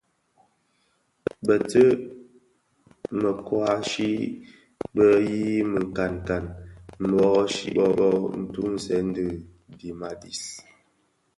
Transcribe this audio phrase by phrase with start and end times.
[1.45, 1.89] Betceu
[3.21, 4.09] mekoai chi
[4.95, 6.45] bé yii mikankan,
[7.11, 8.09] bố chi bộ,
[8.41, 9.25] ntuňzèn di
[9.77, 10.41] dhim a dis,